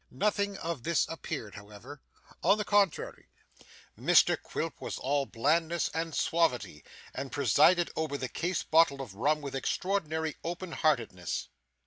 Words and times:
Nothing 0.09 0.57
of 0.57 0.81
this 0.81 1.05
appeared, 1.09 1.53
however. 1.53 2.01
On 2.41 2.57
the 2.57 2.65
contrary, 2.65 3.27
Mr 3.95 4.35
Quilp 4.35 4.81
was 4.81 4.97
all 4.97 5.27
blandness 5.27 5.91
and 5.93 6.15
suavity, 6.15 6.83
and 7.13 7.31
presided 7.31 7.91
over 7.95 8.17
the 8.17 8.27
case 8.27 8.63
bottle 8.63 8.99
of 8.99 9.13
rum 9.13 9.41
with 9.41 9.53
extraordinary 9.53 10.37
open 10.43 10.71
heartedness. 10.71 11.49